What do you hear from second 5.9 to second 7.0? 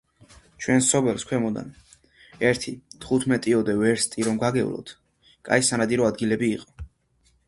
ადგილები იყო.